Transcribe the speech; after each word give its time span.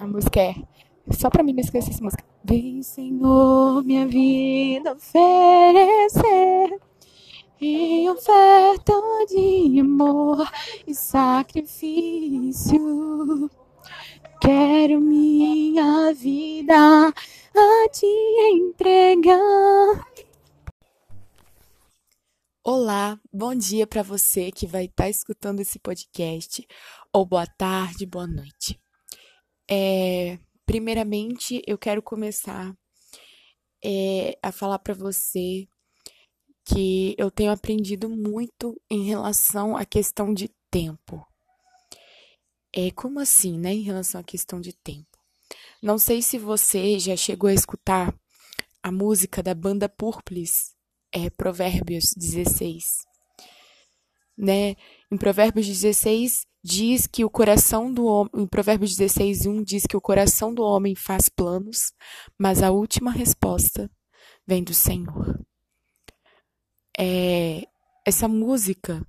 A 0.00 0.06
música 0.06 0.40
é. 0.40 0.54
Só 1.12 1.28
pra 1.28 1.42
mim 1.42 1.52
não 1.52 1.60
esquecer 1.60 1.90
essa 1.90 2.02
música. 2.02 2.24
Vem, 2.42 2.82
Senhor, 2.82 3.84
minha 3.84 4.08
vida 4.08 4.92
oferecer 4.92 6.80
em 7.60 8.08
oferta 8.08 8.94
de 9.28 9.78
amor 9.78 10.50
e 10.86 10.94
sacrifício. 10.94 12.80
Quero 14.40 15.02
minha 15.02 16.14
vida 16.14 17.08
a 17.08 17.88
te 17.90 18.06
entregar. 18.54 20.08
Olá, 22.64 23.20
bom 23.30 23.54
dia 23.54 23.86
para 23.86 24.02
você 24.02 24.50
que 24.50 24.66
vai 24.66 24.86
estar 24.86 25.04
tá 25.04 25.10
escutando 25.10 25.60
esse 25.60 25.78
podcast, 25.78 26.66
ou 27.12 27.26
boa 27.26 27.46
tarde, 27.46 28.06
boa 28.06 28.26
noite. 28.26 28.80
É, 29.70 30.36
primeiramente, 30.66 31.62
eu 31.64 31.78
quero 31.78 32.02
começar 32.02 32.76
é, 33.84 34.36
a 34.42 34.50
falar 34.50 34.80
para 34.80 34.94
você 34.94 35.68
que 36.64 37.14
eu 37.16 37.30
tenho 37.30 37.52
aprendido 37.52 38.08
muito 38.08 38.80
em 38.90 39.04
relação 39.04 39.76
à 39.76 39.84
questão 39.84 40.34
de 40.34 40.50
tempo. 40.70 41.24
É 42.72 42.90
como 42.90 43.20
assim, 43.20 43.58
né, 43.58 43.72
em 43.72 43.82
relação 43.82 44.20
à 44.20 44.24
questão 44.24 44.60
de 44.60 44.72
tempo? 44.72 45.18
Não 45.80 45.98
sei 45.98 46.20
se 46.20 46.36
você 46.36 46.98
já 46.98 47.16
chegou 47.16 47.48
a 47.48 47.54
escutar 47.54 48.14
a 48.82 48.90
música 48.90 49.42
da 49.42 49.54
banda 49.54 49.88
Purplis, 49.88 50.74
é 51.12 51.30
Provérbios 51.30 52.12
16. 52.16 52.84
Né? 54.36 54.76
Em 55.10 55.16
Provérbios 55.16 55.66
16 55.66 56.46
diz 56.62 57.06
que 57.06 57.24
o 57.24 57.30
coração 57.30 57.92
do 57.92 58.04
homem, 58.04 58.30
em 58.34 58.46
Provérbios 58.46 58.96
16, 58.96 59.46
1 59.46 59.62
diz 59.62 59.86
que 59.86 59.96
o 59.96 60.00
coração 60.00 60.54
do 60.54 60.62
homem 60.62 60.94
faz 60.94 61.28
planos, 61.28 61.92
mas 62.38 62.62
a 62.62 62.70
última 62.70 63.10
resposta 63.10 63.90
vem 64.46 64.62
do 64.62 64.74
Senhor. 64.74 65.40
É, 66.98 67.62
essa 68.04 68.28
música 68.28 69.06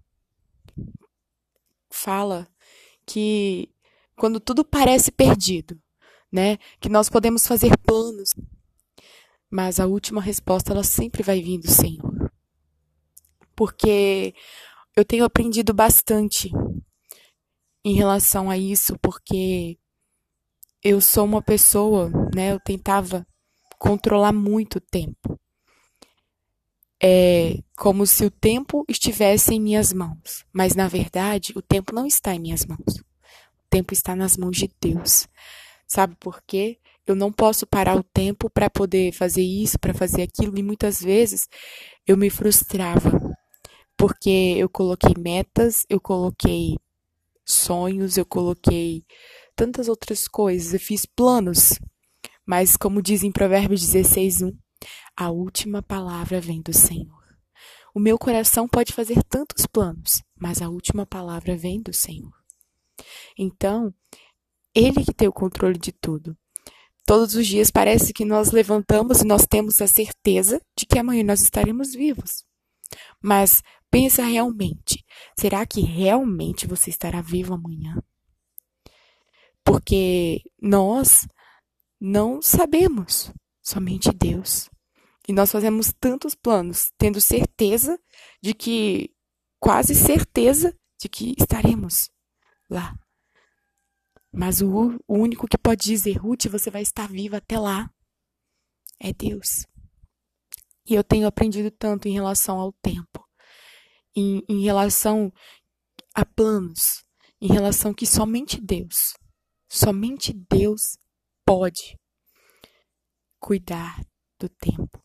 fala 1.89 2.47
que 3.05 3.69
quando 4.15 4.39
tudo 4.39 4.63
parece 4.63 5.11
perdido, 5.11 5.77
né, 6.31 6.57
que 6.79 6.87
nós 6.87 7.09
podemos 7.09 7.45
fazer 7.45 7.77
planos, 7.79 8.33
mas 9.49 9.79
a 9.79 9.85
última 9.85 10.21
resposta 10.21 10.71
ela 10.71 10.83
sempre 10.83 11.21
vai 11.23 11.41
vir 11.41 11.59
do 11.59 11.69
Senhor. 11.69 12.31
Porque 13.53 14.33
eu 14.95 15.03
tenho 15.03 15.25
aprendido 15.25 15.73
bastante 15.73 16.49
em 17.83 17.93
relação 17.93 18.49
a 18.49 18.57
isso, 18.57 18.97
porque 19.01 19.77
eu 20.83 20.99
sou 21.01 21.25
uma 21.25 21.41
pessoa, 21.41 22.11
né? 22.33 22.51
Eu 22.51 22.59
tentava 22.59 23.25
controlar 23.77 24.31
muito 24.33 24.77
o 24.77 24.81
tempo. 24.81 25.39
É 27.03 27.57
como 27.75 28.05
se 28.05 28.23
o 28.23 28.29
tempo 28.29 28.85
estivesse 28.87 29.55
em 29.55 29.59
minhas 29.59 29.91
mãos, 29.91 30.45
mas 30.53 30.75
na 30.75 30.87
verdade 30.87 31.51
o 31.55 31.61
tempo 31.61 31.95
não 31.95 32.05
está 32.05 32.35
em 32.35 32.39
minhas 32.39 32.63
mãos. 32.65 32.95
O 32.97 33.69
tempo 33.69 33.93
está 33.93 34.15
nas 34.15 34.37
mãos 34.37 34.55
de 34.55 34.69
Deus. 34.79 35.27
Sabe 35.87 36.15
por 36.19 36.43
quê? 36.45 36.77
Eu 37.07 37.15
não 37.15 37.31
posso 37.31 37.65
parar 37.65 37.97
o 37.97 38.03
tempo 38.03 38.49
para 38.49 38.69
poder 38.69 39.11
fazer 39.11 39.41
isso, 39.41 39.79
para 39.79 39.93
fazer 39.93 40.21
aquilo, 40.21 40.57
e 40.57 40.63
muitas 40.63 41.01
vezes 41.01 41.47
eu 42.05 42.15
me 42.15 42.29
frustrava, 42.29 43.11
porque 43.97 44.55
eu 44.57 44.69
coloquei 44.69 45.15
metas, 45.17 45.83
eu 45.89 45.99
coloquei 45.99 46.77
sonhos, 47.51 48.17
eu 48.17 48.25
coloquei 48.25 49.03
tantas 49.55 49.87
outras 49.87 50.27
coisas, 50.27 50.73
eu 50.73 50.79
fiz 50.79 51.05
planos. 51.05 51.79
Mas 52.45 52.75
como 52.75 53.01
diz 53.01 53.23
em 53.23 53.31
Provérbios 53.31 53.81
16:1, 53.81 54.51
a 55.15 55.29
última 55.29 55.81
palavra 55.81 56.41
vem 56.41 56.61
do 56.61 56.73
Senhor. 56.73 57.21
O 57.93 57.99
meu 57.99 58.17
coração 58.17 58.67
pode 58.67 58.93
fazer 58.93 59.21
tantos 59.23 59.65
planos, 59.65 60.23
mas 60.39 60.61
a 60.61 60.69
última 60.69 61.05
palavra 61.05 61.57
vem 61.57 61.81
do 61.81 61.93
Senhor. 61.93 62.31
Então, 63.37 63.93
ele 64.73 65.03
que 65.03 65.13
tem 65.13 65.27
o 65.27 65.33
controle 65.33 65.77
de 65.77 65.91
tudo. 65.91 66.37
Todos 67.05 67.35
os 67.35 67.45
dias 67.45 67.69
parece 67.69 68.13
que 68.13 68.23
nós 68.23 68.51
levantamos 68.51 69.21
e 69.21 69.25
nós 69.25 69.45
temos 69.45 69.81
a 69.81 69.87
certeza 69.87 70.61
de 70.77 70.85
que 70.85 70.97
amanhã 70.97 71.23
nós 71.23 71.41
estaremos 71.41 71.93
vivos. 71.93 72.45
Mas 73.21 73.61
pensa 73.89 74.23
realmente, 74.23 75.03
será 75.37 75.65
que 75.65 75.81
realmente 75.81 76.67
você 76.67 76.89
estará 76.89 77.21
vivo 77.21 77.53
amanhã? 77.53 78.01
Porque 79.63 80.41
nós 80.61 81.27
não 81.99 82.41
sabemos, 82.41 83.31
somente 83.61 84.11
Deus. 84.11 84.69
E 85.27 85.33
nós 85.33 85.51
fazemos 85.51 85.93
tantos 85.99 86.33
planos, 86.33 86.91
tendo 86.97 87.21
certeza 87.21 87.99
de 88.41 88.53
que, 88.53 89.11
quase 89.59 89.93
certeza 89.93 90.75
de 90.99 91.07
que 91.07 91.35
estaremos 91.37 92.09
lá. 92.69 92.95
Mas 94.33 94.61
o, 94.61 94.97
único 95.07 95.47
que 95.47 95.57
pode 95.57 95.83
dizer, 95.83 96.17
Ruth, 96.17 96.47
você 96.47 96.71
vai 96.71 96.81
estar 96.81 97.07
viva 97.07 97.37
até 97.37 97.59
lá, 97.59 97.89
é 98.99 99.11
Deus. 99.11 99.65
E 100.85 100.95
eu 100.95 101.03
tenho 101.03 101.27
aprendido 101.27 101.69
tanto 101.71 102.07
em 102.07 102.13
relação 102.13 102.59
ao 102.59 102.73
tempo, 102.73 103.25
em, 104.15 104.43
em 104.49 104.63
relação 104.63 105.31
a 106.13 106.25
planos, 106.25 107.03
em 107.39 107.47
relação 107.47 107.93
que 107.93 108.05
somente 108.05 108.59
Deus, 108.59 109.13
somente 109.69 110.33
Deus 110.49 110.97
pode 111.45 111.97
cuidar 113.39 114.03
do 114.39 114.49
tempo. 114.49 115.01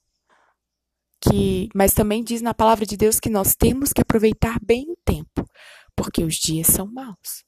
Que, 1.20 1.68
mas 1.74 1.94
também 1.94 2.22
diz 2.22 2.42
na 2.42 2.54
palavra 2.54 2.84
de 2.86 2.96
Deus 2.96 3.18
que 3.18 3.30
nós 3.30 3.54
temos 3.54 3.92
que 3.92 4.00
aproveitar 4.00 4.58
bem 4.62 4.84
o 4.90 4.96
tempo, 5.04 5.48
porque 5.96 6.22
os 6.22 6.36
dias 6.36 6.66
são 6.68 6.86
maus. 6.86 7.44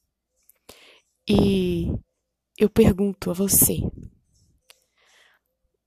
E 1.27 1.87
eu 2.57 2.69
pergunto 2.69 3.29
a 3.29 3.33
você: 3.33 3.77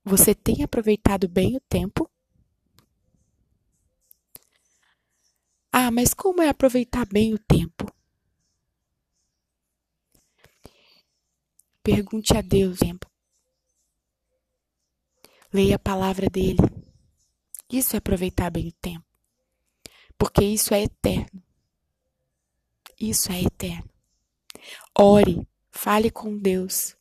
você 0.05 0.35
tem 0.35 0.63
aproveitado 0.63 1.29
bem 1.29 1.57
o 1.57 1.61
tempo? 1.69 2.12
Ah, 5.73 5.91
mas 5.91 6.13
como 6.13 6.43
é 6.43 6.51
aproveitar 6.51 7.07
bem 7.07 7.33
o 7.33 7.39
tempo? 7.39 7.91
Pergunte 11.83 12.37
a 12.37 12.43
Deus 12.43 12.79
tempo. 12.79 13.11
Leia 15.53 15.77
a 15.77 15.79
palavra 15.79 16.29
dele. 16.29 16.59
Isso 17.71 17.97
é 17.97 17.99
aproveitar 17.99 18.51
bem 18.51 18.69
o 18.69 18.73
tempo. 18.73 19.05
Porque 20.19 20.45
isso 20.45 20.75
é 20.75 20.83
eterno. 20.83 21.43
Isso 23.01 23.33
é 23.33 23.43
eterno. 23.43 23.91
Ore, 24.97 25.49
fale 25.71 26.11
com 26.11 26.39
Deus, 26.39 26.95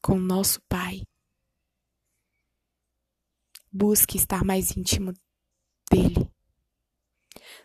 com 0.00 0.16
nosso 0.18 0.60
Pai. 0.62 1.02
Busque 3.70 4.16
estar 4.16 4.44
mais 4.44 4.76
íntimo 4.76 5.12
dele. 5.90 6.35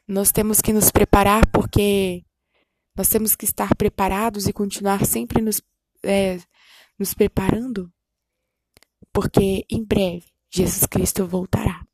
Nós 0.08 0.32
temos 0.32 0.62
que 0.62 0.74
nos 0.74 0.92
preparar 0.92 1.46
porque 1.48 2.24
nós 2.96 3.08
temos 3.08 3.36
que 3.36 3.46
estar 3.46 3.76
preparados 3.76 4.48
e 4.48 4.54
continuar 4.54 5.06
sempre 5.06 5.42
nos, 5.42 5.62
é, 6.04 6.38
nos 7.00 7.14
preparando, 7.14 7.92
porque 9.14 9.66
em 9.70 9.84
breve 9.84 10.26
Jesus 10.50 10.86
Cristo 10.86 11.26
voltará. 11.26 11.86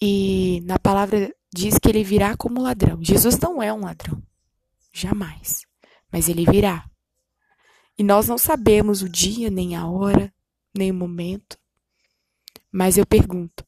E 0.00 0.60
na 0.64 0.78
palavra 0.78 1.34
diz 1.52 1.78
que 1.78 1.88
ele 1.88 2.04
virá 2.04 2.36
como 2.36 2.62
ladrão. 2.62 3.02
Jesus 3.02 3.38
não 3.38 3.62
é 3.62 3.72
um 3.72 3.80
ladrão. 3.80 4.22
Jamais. 4.92 5.62
Mas 6.12 6.28
ele 6.28 6.44
virá. 6.44 6.88
E 7.96 8.04
nós 8.04 8.28
não 8.28 8.38
sabemos 8.38 9.02
o 9.02 9.08
dia, 9.08 9.50
nem 9.50 9.74
a 9.74 9.88
hora, 9.88 10.32
nem 10.76 10.90
o 10.92 10.94
momento. 10.94 11.58
Mas 12.70 12.96
eu 12.96 13.04
pergunto: 13.04 13.66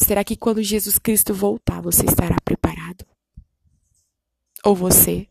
será 0.00 0.24
que 0.24 0.36
quando 0.36 0.62
Jesus 0.62 0.98
Cristo 0.98 1.34
voltar, 1.34 1.80
você 1.80 2.04
estará 2.04 2.36
preparado? 2.44 3.06
Ou 4.64 4.74
você? 4.74 5.28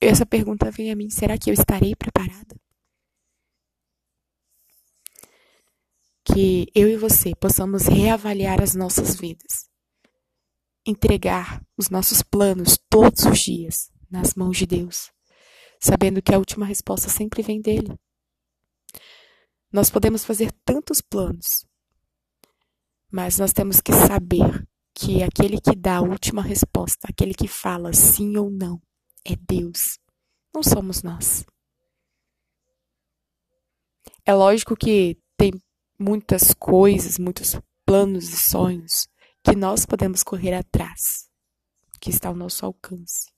Essa 0.00 0.26
pergunta 0.26 0.70
vem 0.70 0.90
a 0.90 0.96
mim: 0.96 1.10
será 1.10 1.36
que 1.38 1.50
eu 1.50 1.54
estarei 1.54 1.94
preparada? 1.94 2.56
Que 6.24 6.66
eu 6.74 6.88
e 6.88 6.96
você 6.96 7.34
possamos 7.34 7.86
reavaliar 7.86 8.62
as 8.62 8.74
nossas 8.74 9.16
vidas 9.16 9.68
entregar 10.88 11.62
os 11.76 11.90
nossos 11.90 12.22
planos 12.22 12.78
todos 12.88 13.24
os 13.24 13.38
dias 13.40 13.92
nas 14.10 14.34
mãos 14.34 14.56
de 14.56 14.66
Deus, 14.66 15.12
sabendo 15.78 16.22
que 16.22 16.34
a 16.34 16.38
última 16.38 16.64
resposta 16.64 17.10
sempre 17.10 17.42
vem 17.42 17.60
dele. 17.60 17.94
Nós 19.70 19.90
podemos 19.90 20.24
fazer 20.24 20.50
tantos 20.64 21.02
planos, 21.02 21.66
mas 23.10 23.38
nós 23.38 23.52
temos 23.52 23.80
que 23.80 23.92
saber 23.92 24.66
que 24.94 25.22
aquele 25.22 25.60
que 25.60 25.74
dá 25.76 25.98
a 25.98 26.02
última 26.02 26.42
resposta, 26.42 27.08
aquele 27.08 27.32
que 27.32 27.48
fala 27.48 27.92
sim 27.92 28.36
ou 28.36 28.50
não, 28.50 28.80
é 29.24 29.36
Deus. 29.36 29.98
não 30.54 30.62
somos 30.62 31.02
nós. 31.02 31.44
É 34.24 34.34
lógico 34.34 34.76
que 34.76 35.16
tem 35.36 35.52
muitas 35.98 36.52
coisas, 36.52 37.18
muitos 37.18 37.54
planos 37.86 38.28
e 38.28 38.36
sonhos 38.36 39.08
que 39.42 39.54
nós 39.56 39.86
podemos 39.86 40.22
correr 40.22 40.52
atrás, 40.52 41.30
que 42.00 42.10
está 42.10 42.28
ao 42.28 42.34
nosso 42.34 42.66
alcance. 42.66 43.30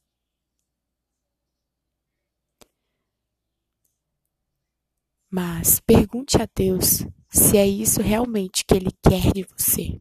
Mas 5.30 5.78
pergunte 5.80 6.42
a 6.42 6.48
Deus 6.56 7.04
se 7.30 7.56
é 7.56 7.66
isso 7.66 8.02
realmente 8.02 8.64
que 8.64 8.74
Ele 8.74 8.90
quer 9.02 9.32
de 9.32 9.44
você. 9.44 10.00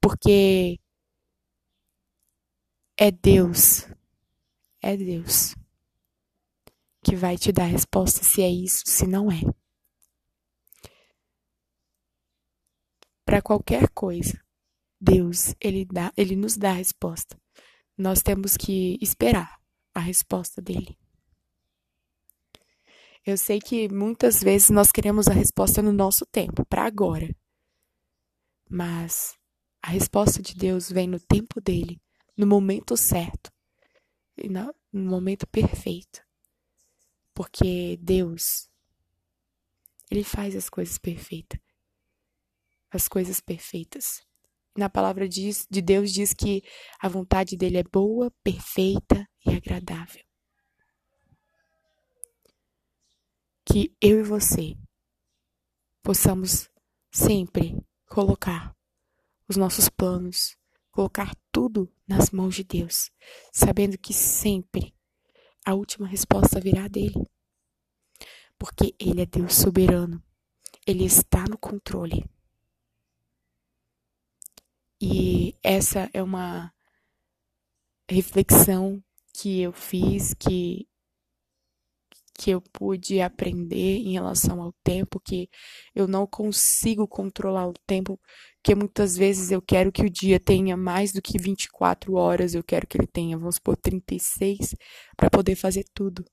Porque 0.00 0.78
é 2.96 3.10
Deus, 3.10 3.86
é 4.80 4.96
Deus 4.96 5.54
que 7.02 7.16
vai 7.16 7.38
te 7.38 7.50
dar 7.50 7.64
a 7.64 7.66
resposta 7.66 8.22
se 8.22 8.42
é 8.42 8.50
isso, 8.50 8.82
se 8.86 9.06
não 9.06 9.30
é. 9.30 9.40
Para 13.24 13.40
qualquer 13.40 13.88
coisa, 13.90 14.38
Deus, 15.00 15.54
ele 15.60 15.84
dá, 15.84 16.12
ele 16.16 16.34
nos 16.36 16.56
dá 16.56 16.70
a 16.70 16.74
resposta. 16.74 17.40
Nós 17.96 18.20
temos 18.22 18.56
que 18.56 18.98
esperar 19.00 19.58
a 19.94 20.00
resposta 20.00 20.60
dele. 20.60 20.98
Eu 23.28 23.36
sei 23.36 23.60
que 23.60 23.90
muitas 23.90 24.42
vezes 24.42 24.70
nós 24.70 24.90
queremos 24.90 25.28
a 25.28 25.34
resposta 25.34 25.82
no 25.82 25.92
nosso 25.92 26.24
tempo, 26.24 26.64
para 26.64 26.86
agora. 26.86 27.28
Mas 28.70 29.36
a 29.82 29.90
resposta 29.90 30.40
de 30.40 30.54
Deus 30.54 30.90
vem 30.90 31.06
no 31.06 31.20
tempo 31.20 31.60
dele, 31.60 32.00
no 32.34 32.46
momento 32.46 32.96
certo, 32.96 33.52
e 34.34 34.48
no 34.48 34.72
momento 34.90 35.46
perfeito. 35.46 36.22
Porque 37.34 37.98
Deus, 38.00 38.70
ele 40.10 40.24
faz 40.24 40.56
as 40.56 40.70
coisas 40.70 40.96
perfeitas. 40.96 41.60
As 42.90 43.08
coisas 43.08 43.42
perfeitas. 43.42 44.22
Na 44.74 44.88
palavra 44.88 45.28
de 45.28 45.82
Deus 45.82 46.14
diz 46.14 46.32
que 46.32 46.62
a 46.98 47.10
vontade 47.10 47.58
dele 47.58 47.76
é 47.76 47.84
boa, 47.84 48.32
perfeita 48.42 49.28
e 49.44 49.50
agradável. 49.50 50.27
Que 53.70 53.94
eu 54.00 54.20
e 54.20 54.22
você 54.22 54.74
possamos 56.02 56.70
sempre 57.12 57.76
colocar 58.06 58.74
os 59.46 59.56
nossos 59.56 59.90
planos, 59.90 60.56
colocar 60.90 61.34
tudo 61.52 61.92
nas 62.06 62.30
mãos 62.30 62.54
de 62.54 62.64
Deus, 62.64 63.10
sabendo 63.52 63.98
que 63.98 64.14
sempre 64.14 64.94
a 65.66 65.74
última 65.74 66.06
resposta 66.06 66.58
virá 66.58 66.88
dele. 66.88 67.26
Porque 68.58 68.94
ele 68.98 69.20
é 69.20 69.26
Deus 69.26 69.54
soberano. 69.54 70.22
Ele 70.86 71.04
está 71.04 71.44
no 71.44 71.58
controle. 71.58 72.24
E 75.00 75.54
essa 75.62 76.10
é 76.14 76.22
uma 76.22 76.72
reflexão 78.10 79.04
que 79.34 79.60
eu 79.60 79.72
fiz, 79.72 80.34
que 80.34 80.87
que 82.38 82.50
eu 82.52 82.60
pude 82.72 83.20
aprender 83.20 83.98
em 83.98 84.12
relação 84.12 84.62
ao 84.62 84.72
tempo, 84.84 85.18
que 85.18 85.50
eu 85.92 86.06
não 86.06 86.24
consigo 86.24 87.06
controlar 87.08 87.66
o 87.68 87.74
tempo, 87.84 88.18
que 88.62 88.76
muitas 88.76 89.16
vezes 89.16 89.50
eu 89.50 89.60
quero 89.60 89.90
que 89.90 90.02
o 90.02 90.10
dia 90.10 90.38
tenha 90.38 90.76
mais 90.76 91.12
do 91.12 91.20
que 91.20 91.36
24 91.36 92.14
horas, 92.14 92.54
eu 92.54 92.62
quero 92.62 92.86
que 92.86 92.96
ele 92.96 93.08
tenha, 93.08 93.36
vamos 93.36 93.56
supor, 93.56 93.76
36, 93.76 94.76
para 95.16 95.28
poder 95.28 95.56
fazer 95.56 95.84
tudo. 95.92 96.24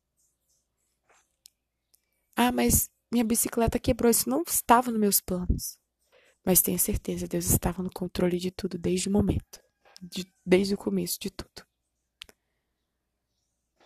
Ah, 2.35 2.51
mas 2.51 2.87
minha 3.11 3.23
bicicleta 3.23 3.79
quebrou, 3.79 4.11
isso 4.11 4.29
não 4.29 4.43
estava 4.45 4.91
nos 4.91 4.99
meus 4.99 5.19
planos. 5.19 5.79
Mas 6.45 6.61
tenha 6.61 6.77
certeza, 6.77 7.27
Deus 7.27 7.45
estava 7.45 7.81
no 7.81 7.89
controle 7.89 8.37
de 8.37 8.51
tudo 8.51 8.77
desde 8.77 9.09
o 9.09 9.11
momento, 9.11 9.59
de, 9.99 10.31
desde 10.45 10.75
o 10.75 10.77
começo 10.77 11.17
de 11.19 11.31
tudo. 11.31 11.65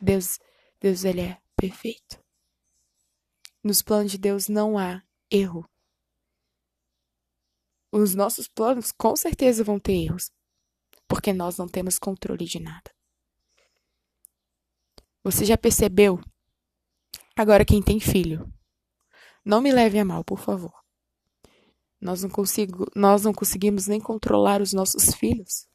Deus, 0.01 0.37
Deus 0.81 1.05
ele 1.05 1.21
é 1.21 1.37
perfeito. 1.59 2.23
Nos 3.63 3.81
planos 3.81 4.11
de 4.11 4.17
Deus 4.17 4.47
não 4.47 4.77
há 4.77 5.03
erro. 5.29 5.69
Os 7.91 8.15
nossos 8.15 8.47
planos 8.47 8.91
com 8.91 9.15
certeza 9.15 9.63
vão 9.63 9.79
ter 9.79 9.93
erros, 9.93 10.31
porque 11.07 11.33
nós 11.33 11.57
não 11.57 11.67
temos 11.67 11.99
controle 11.99 12.45
de 12.45 12.59
nada. 12.59 12.95
Você 15.23 15.43
já 15.43 15.57
percebeu? 15.57 16.21
Agora 17.35 17.65
quem 17.65 17.81
tem 17.81 17.99
filho, 17.99 18.51
não 19.43 19.61
me 19.61 19.71
leve 19.71 19.99
a 19.99 20.05
mal, 20.05 20.23
por 20.23 20.39
favor. 20.39 20.73
Nós 21.99 22.23
não, 22.23 22.29
consigo, 22.29 22.85
nós 22.95 23.23
não 23.23 23.33
conseguimos 23.33 23.87
nem 23.87 23.99
controlar 23.99 24.61
os 24.61 24.71
nossos 24.71 25.13
filhos. 25.15 25.67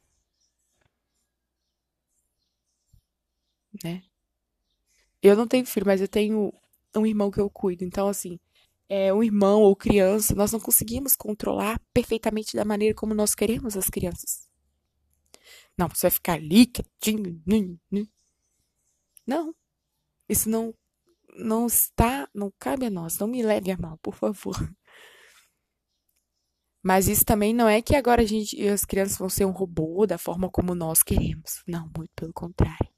Né? 3.83 4.03
Eu 5.25 5.37
não 5.37 5.47
tenho 5.49 5.65
filho, 5.65 5.87
mas 5.87 6.03
eu 6.03 6.09
tenho 6.09 6.53
um 6.95 7.07
irmão 7.07 7.31
que 7.31 7.41
eu 7.41 7.49
cuido. 7.49 7.83
Então, 7.83 8.09
assim, 8.09 8.39
é, 8.89 9.13
um 9.13 9.23
irmão 9.23 9.63
ou 9.63 9.75
criança, 9.75 10.35
nós 10.35 10.53
não 10.53 10.61
conseguimos 10.61 11.17
controlar 11.17 11.81
perfeitamente 11.95 12.55
da 12.55 12.65
maneira 12.65 12.95
como 12.95 13.15
nós 13.15 13.35
queremos 13.35 13.75
as 13.75 13.89
crianças. 13.89 14.47
Não, 15.79 15.89
você 15.89 16.03
vai 16.03 16.11
ficar 16.11 16.35
ali 16.35 16.67
quietinho. 16.67 17.41
Não. 19.27 19.55
Isso 20.29 20.49
não 20.51 20.75
não 21.37 21.67
está, 21.67 22.29
não 22.35 22.53
cabe 22.59 22.87
a 22.87 22.91
nós. 22.91 23.19
Não 23.19 23.27
me 23.27 23.43
leve 23.43 23.71
a 23.71 23.79
mal, 23.79 23.99
por 23.99 24.15
favor. 24.15 24.55
Mas 26.83 27.09
isso 27.09 27.25
também 27.25 27.55
não 27.55 27.67
é 27.67 27.81
que 27.81 27.97
agora 27.97 28.23
a 28.23 28.27
gente, 28.27 28.61
as 28.69 28.85
crianças 28.85 29.17
vão 29.17 29.29
ser 29.31 29.47
um 29.47 29.51
robô 29.51 30.07
da 30.07 30.19
forma 30.19 30.51
como 30.51 30.75
nós 30.75 31.03
queremos. 31.03 31.63
Não, 31.67 31.91
muito 31.97 32.13
pelo 32.15 32.33
contrário. 32.33 32.94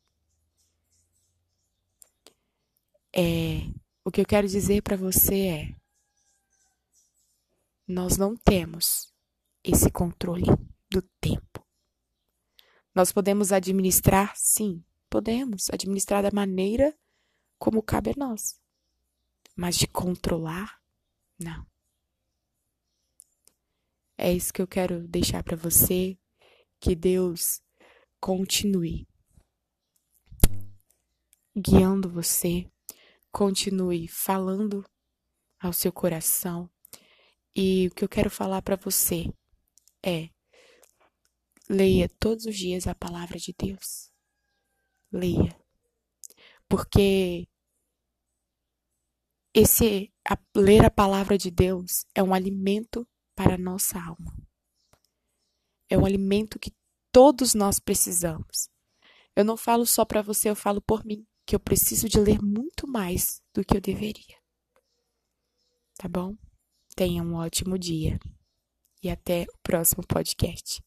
É, 3.18 3.72
o 4.04 4.10
que 4.10 4.20
eu 4.20 4.26
quero 4.26 4.46
dizer 4.46 4.82
para 4.82 4.94
você 4.94 5.46
é: 5.46 5.76
nós 7.88 8.18
não 8.18 8.36
temos 8.36 9.10
esse 9.64 9.90
controle 9.90 10.44
do 10.90 11.00
tempo. 11.18 11.66
Nós 12.94 13.12
podemos 13.12 13.52
administrar, 13.52 14.36
sim, 14.36 14.84
podemos 15.08 15.70
administrar 15.70 16.22
da 16.22 16.30
maneira 16.30 16.94
como 17.58 17.82
cabe 17.82 18.10
a 18.10 18.14
nós. 18.18 18.60
Mas 19.56 19.78
de 19.78 19.86
controlar, 19.86 20.78
não. 21.38 21.66
É 24.18 24.30
isso 24.30 24.52
que 24.52 24.60
eu 24.60 24.68
quero 24.68 25.08
deixar 25.08 25.42
para 25.42 25.56
você. 25.56 26.18
Que 26.78 26.94
Deus 26.94 27.62
continue 28.20 29.08
guiando 31.56 32.10
você 32.10 32.70
continue 33.36 34.08
falando 34.08 34.82
ao 35.60 35.70
seu 35.70 35.92
coração. 35.92 36.70
E 37.54 37.86
o 37.88 37.94
que 37.94 38.02
eu 38.02 38.08
quero 38.08 38.30
falar 38.30 38.62
para 38.62 38.76
você 38.76 39.30
é: 40.02 40.30
leia 41.68 42.08
todos 42.18 42.46
os 42.46 42.56
dias 42.56 42.86
a 42.86 42.94
palavra 42.94 43.38
de 43.38 43.54
Deus. 43.58 44.10
Leia. 45.12 45.54
Porque 46.66 47.46
esse 49.52 50.10
a, 50.26 50.38
ler 50.56 50.86
a 50.86 50.90
palavra 50.90 51.36
de 51.36 51.50
Deus 51.50 52.06
é 52.14 52.22
um 52.22 52.32
alimento 52.32 53.06
para 53.34 53.56
a 53.56 53.58
nossa 53.58 54.00
alma. 54.00 54.34
É 55.90 55.98
um 55.98 56.06
alimento 56.06 56.58
que 56.58 56.74
todos 57.12 57.52
nós 57.52 57.78
precisamos. 57.78 58.70
Eu 59.36 59.44
não 59.44 59.58
falo 59.58 59.84
só 59.84 60.06
para 60.06 60.22
você, 60.22 60.48
eu 60.48 60.56
falo 60.56 60.80
por 60.80 61.04
mim 61.04 61.26
que 61.46 61.54
eu 61.54 61.60
preciso 61.60 62.08
de 62.08 62.18
ler 62.18 62.42
muito 62.42 62.88
mais 62.88 63.40
do 63.54 63.64
que 63.64 63.76
eu 63.76 63.80
deveria. 63.80 64.36
Tá 65.96 66.08
bom? 66.08 66.34
Tenha 66.96 67.22
um 67.22 67.34
ótimo 67.34 67.78
dia 67.78 68.18
e 69.02 69.08
até 69.08 69.46
o 69.54 69.58
próximo 69.62 70.04
podcast. 70.06 70.82